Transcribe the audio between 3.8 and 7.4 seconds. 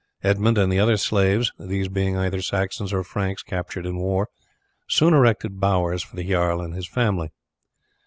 in war, soon erected bowers for the jarl and his family.